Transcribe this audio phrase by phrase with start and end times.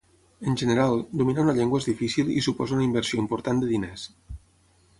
[0.51, 4.07] En general, dominar una llengua és difícil i suposa una inversió important de diners.